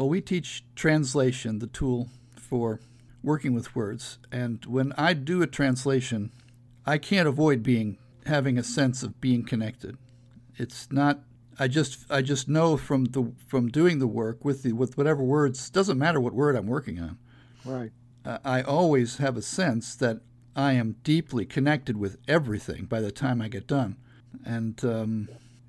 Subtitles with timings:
[0.00, 2.80] Well, we teach translation, the tool for
[3.22, 4.18] working with words.
[4.32, 6.32] And when I do a translation,
[6.86, 9.98] I can't avoid being having a sense of being connected.
[10.56, 11.20] It's not
[11.58, 15.22] I just I just know from the from doing the work with the with whatever
[15.22, 17.18] words doesn't matter what word I'm working on.
[17.62, 17.90] Right.
[18.24, 20.20] Uh, I always have a sense that
[20.56, 23.98] I am deeply connected with everything by the time I get done,
[24.46, 25.28] and um,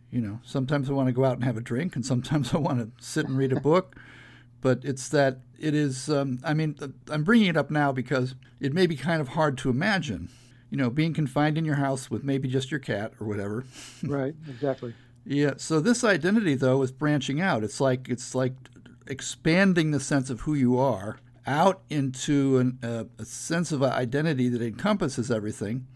[0.09, 2.59] you know sometimes I want to go out and have a drink, and sometimes I
[2.59, 3.97] want to sit and read a book.
[4.61, 6.09] But it's that it is.
[6.09, 6.75] Um, I mean,
[7.09, 10.29] I'm bringing it up now because it may be kind of hard to imagine
[10.71, 13.65] you know, being confined in your house with maybe just your cat or whatever.
[14.03, 14.95] right, exactly.
[15.25, 15.53] yeah.
[15.57, 17.63] So this identity though is branching out.
[17.63, 18.53] It's like it's like
[19.05, 24.47] expanding the sense of who you are out into an, uh, a sense of identity
[24.47, 25.87] that encompasses everything.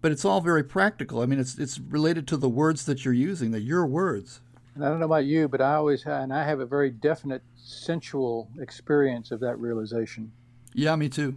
[0.00, 1.20] But it's all very practical.
[1.20, 3.50] I mean, it's it's related to the words that you're using.
[3.50, 4.40] They're your words.
[4.74, 6.90] And I don't know about you, but I always have, and I have a very
[6.90, 10.32] definite sensual experience of that realization.
[10.74, 11.36] Yeah, me too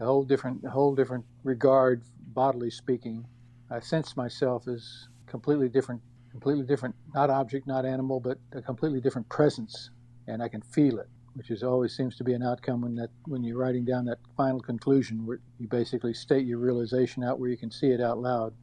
[0.00, 2.02] a whole different, a whole different regard,
[2.34, 3.26] bodily speaking.
[3.70, 9.00] I sense myself as completely different, completely different, not object, not animal, but a completely
[9.00, 9.90] different presence,
[10.26, 13.10] and I can feel it, which is always seems to be an outcome when that
[13.24, 17.50] when you're writing down that final conclusion, where you basically state your realization out where
[17.50, 18.54] you can see it out loud.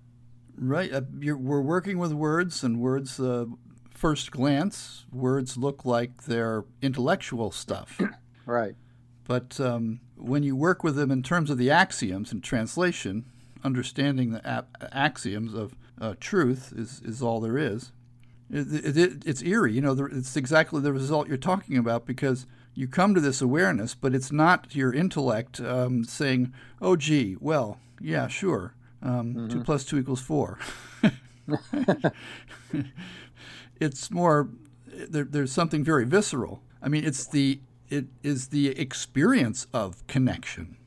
[0.56, 0.94] Right.
[0.94, 3.46] Uh, we're working with words, and words, uh,
[4.04, 8.02] first glance, words look like they're intellectual stuff.
[8.46, 8.76] right.
[9.26, 13.24] But um, when you work with them in terms of the axioms and translation,
[13.64, 17.94] understanding the axioms of uh, truth is, is all there is.
[18.52, 19.94] It, it, it's eerie, you know.
[20.12, 24.34] It's exactly the result you're talking about because you come to this awareness, but it's
[24.34, 29.48] not your intellect um, saying, "Oh, gee, well, yeah, sure, um, mm-hmm.
[29.48, 30.60] two plus two equals four.
[33.84, 34.50] it's more
[34.88, 36.62] there, there's something very visceral.
[36.82, 40.78] I mean, it's the it is the experience of connection.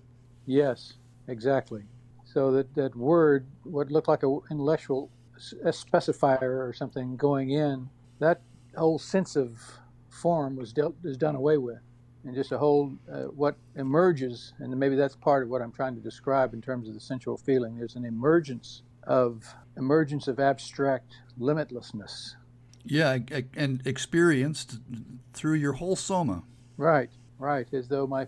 [0.46, 0.94] Yes,
[1.28, 1.82] exactly.
[2.24, 8.40] So that, that word, what looked like an intellectual specifier or something going in, that
[8.76, 9.60] whole sense of
[10.08, 11.78] form was dealt is done away with,
[12.24, 15.94] and just a whole uh, what emerges, and maybe that's part of what I'm trying
[15.94, 17.76] to describe in terms of the sensual feeling.
[17.76, 22.34] There's an emergence of emergence of abstract limitlessness.
[22.86, 23.18] Yeah,
[23.54, 24.78] and experienced
[25.32, 26.42] through your whole soma.
[26.76, 27.66] Right, right.
[27.72, 28.26] As though my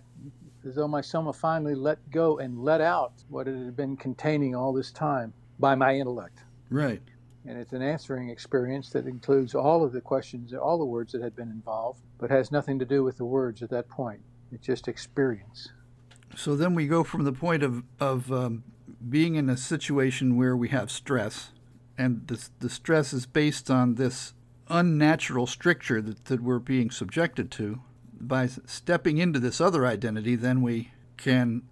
[0.67, 4.55] as though my soma finally let go and let out what it had been containing
[4.55, 6.41] all this time by my intellect.
[6.69, 7.01] Right.
[7.47, 11.23] And it's an answering experience that includes all of the questions, all the words that
[11.23, 14.21] had been involved, but has nothing to do with the words at that point.
[14.53, 15.69] It's just experience.
[16.37, 18.65] So then we go from the point of, of um,
[19.09, 21.53] being in a situation where we have stress,
[21.97, 24.35] and the, the stress is based on this
[24.69, 27.81] unnatural stricture that, that we're being subjected to
[28.21, 31.62] by stepping into this other identity, then we can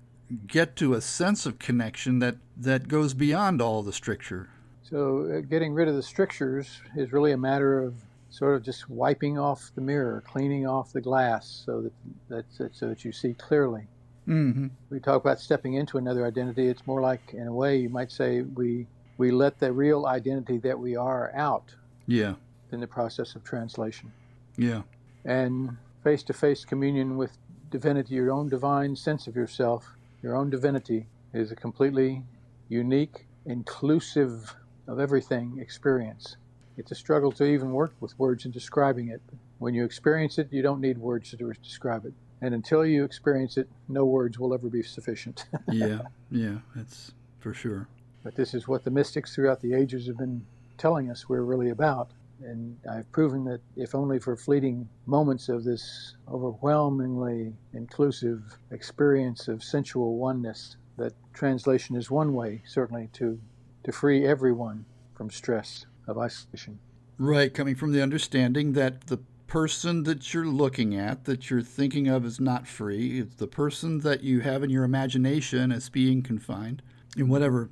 [0.47, 4.49] get to a sense of connection that, that goes beyond all the stricture.
[4.83, 7.95] So, uh, getting rid of the strictures is really a matter of
[8.31, 11.91] sort of just wiping off the mirror, cleaning off the glass, so
[12.29, 13.89] that that so that you see clearly.
[14.29, 14.69] Mm-hmm.
[14.91, 16.69] We talk about stepping into another identity.
[16.69, 18.87] It's more like, in a way, you might say we
[19.19, 21.75] we let the real identity that we are out.
[22.07, 22.35] Yeah.
[22.73, 24.13] In the process of translation.
[24.57, 24.83] Yeah.
[25.25, 27.37] And face to face communion with
[27.71, 32.23] divinity, your own divine sense of yourself, your own divinity, is a completely
[32.69, 34.55] unique, inclusive
[34.89, 36.37] of everything experience.
[36.77, 39.23] It's a struggle to even work with words in describing it.
[39.59, 42.13] When you experience it, you don't need words to describe it.
[42.43, 45.47] And until you experience it, no words will ever be sufficient.
[45.73, 46.01] yeah,
[46.31, 47.89] yeah, that's for sure.
[48.23, 50.45] But this is what the mystics throughout the ages have been
[50.77, 52.11] telling us we're really about.
[52.45, 59.65] And I've proven that if only for fleeting moments of this overwhelmingly inclusive experience of
[59.65, 63.39] sensual oneness, that translation is one way, certainly, to,
[63.85, 66.79] to free everyone from stress of isolation.
[67.19, 72.09] Right, coming from the understanding that the person that you're looking at, that you're thinking
[72.09, 73.21] of is not free.
[73.21, 76.83] It's the person that you have in your imagination as being confined
[77.17, 77.71] in whatever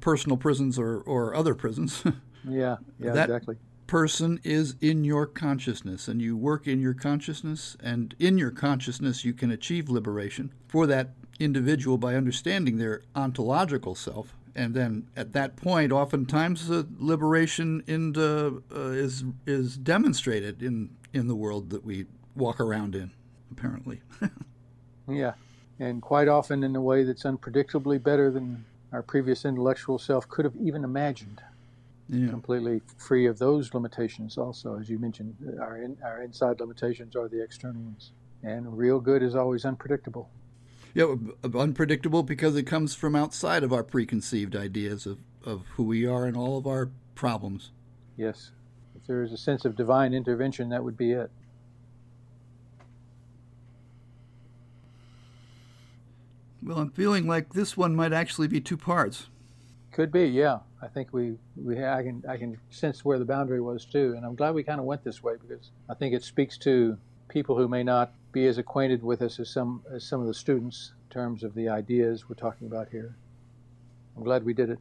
[0.00, 2.02] personal prisons or, or other prisons.
[2.48, 3.56] yeah, yeah, that, exactly
[3.90, 9.24] person is in your consciousness and you work in your consciousness and in your consciousness
[9.24, 11.08] you can achieve liberation for that
[11.40, 18.12] individual by understanding their ontological self and then at that point oftentimes the liberation in
[18.12, 22.06] the, uh, is is demonstrated in in the world that we
[22.36, 23.10] walk around in
[23.50, 24.00] apparently.
[25.08, 25.32] Yeah
[25.80, 30.44] and quite often in a way that's unpredictably better than our previous intellectual self could
[30.44, 31.42] have even imagined
[32.10, 32.28] yeah.
[32.28, 34.36] completely free of those limitations.
[34.36, 38.12] Also, as you mentioned, our in, our inside limitations are the external ones,
[38.42, 40.28] and real good is always unpredictable.
[40.92, 45.64] Yeah, uh, uh, unpredictable because it comes from outside of our preconceived ideas of, of
[45.76, 47.70] who we are and all of our problems.
[48.16, 48.50] Yes.
[48.96, 51.30] If there is a sense of divine intervention, that would be it.
[56.62, 59.28] Well, I'm feeling like this one might actually be two parts.
[59.92, 60.58] Could be, yeah.
[60.82, 64.24] I think we, we I can I can sense where the boundary was too, and
[64.24, 66.96] I'm glad we kind of went this way because I think it speaks to
[67.28, 70.34] people who may not be as acquainted with us as some as some of the
[70.34, 73.14] students in terms of the ideas we're talking about here.
[74.16, 74.78] I'm glad we did it.